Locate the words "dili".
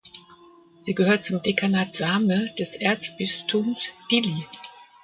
4.09-4.47